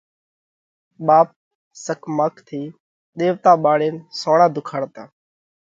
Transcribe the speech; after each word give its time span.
ٻاپ 1.05 1.27
سڪماق 1.85 2.33
ٿِي 2.47 2.61
ۮيوَتا 3.17 3.53
پاڙينَ 3.63 3.95
سوڻا 4.19 4.45
ڌُوکاڙتا۔ 4.53 5.03